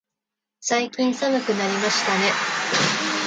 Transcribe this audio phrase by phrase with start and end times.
[0.61, 2.17] 最近寒くなりました
[3.05, 3.11] ね。